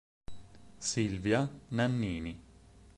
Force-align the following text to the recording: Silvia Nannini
Silvia 0.79 1.45
Nannini 1.77 2.33